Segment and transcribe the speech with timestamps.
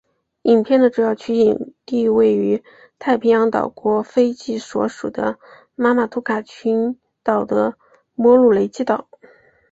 [0.41, 2.63] 影片的主要取景地位于
[2.97, 5.37] 太平洋岛国斐济所属的
[5.75, 7.75] 马马努卡群岛的
[8.15, 9.07] 摩努雷基岛。